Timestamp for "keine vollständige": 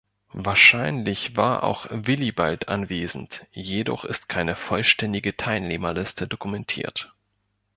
4.29-5.37